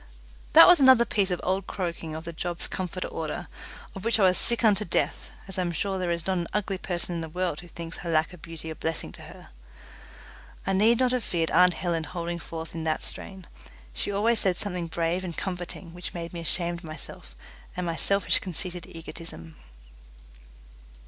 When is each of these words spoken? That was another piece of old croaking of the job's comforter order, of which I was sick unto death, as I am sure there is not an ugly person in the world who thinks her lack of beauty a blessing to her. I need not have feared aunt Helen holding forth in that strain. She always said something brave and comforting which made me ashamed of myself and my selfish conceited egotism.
That 0.53 0.65
was 0.65 0.79
another 0.79 1.05
piece 1.05 1.29
of 1.29 1.39
old 1.43 1.67
croaking 1.67 2.15
of 2.15 2.25
the 2.25 2.33
job's 2.33 2.65
comforter 2.67 3.07
order, 3.07 3.47
of 3.93 4.03
which 4.03 4.19
I 4.19 4.23
was 4.23 4.35
sick 4.39 4.63
unto 4.63 4.83
death, 4.83 5.29
as 5.47 5.59
I 5.59 5.61
am 5.61 5.71
sure 5.71 5.99
there 5.99 6.09
is 6.09 6.25
not 6.25 6.39
an 6.39 6.47
ugly 6.53 6.79
person 6.79 7.13
in 7.13 7.21
the 7.21 7.29
world 7.29 7.59
who 7.59 7.67
thinks 7.67 7.97
her 7.97 8.09
lack 8.09 8.33
of 8.33 8.41
beauty 8.41 8.71
a 8.71 8.75
blessing 8.75 9.11
to 9.11 9.21
her. 9.21 9.49
I 10.65 10.73
need 10.73 10.97
not 10.97 11.11
have 11.11 11.23
feared 11.23 11.51
aunt 11.51 11.75
Helen 11.75 12.05
holding 12.05 12.39
forth 12.39 12.73
in 12.73 12.83
that 12.85 13.03
strain. 13.03 13.45
She 13.93 14.11
always 14.11 14.39
said 14.39 14.57
something 14.57 14.87
brave 14.87 15.23
and 15.23 15.37
comforting 15.37 15.93
which 15.93 16.15
made 16.15 16.33
me 16.33 16.39
ashamed 16.39 16.79
of 16.79 16.83
myself 16.85 17.35
and 17.77 17.85
my 17.85 17.95
selfish 17.95 18.39
conceited 18.39 18.87
egotism. 18.87 19.55